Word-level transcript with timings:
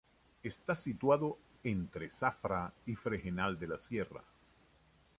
Está 0.41 0.75
situado 0.75 1.37
entre 1.63 2.09
Zafra 2.09 2.73
y 2.87 2.95
Fregenal 2.95 3.59
de 3.59 3.67
la 3.67 3.77
Sierra. 3.77 4.23